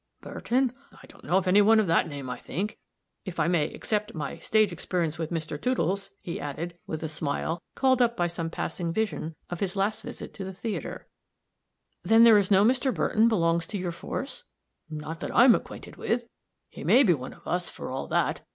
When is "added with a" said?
6.41-7.07